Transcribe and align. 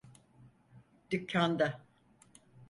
Dükkanda. 1.11 1.81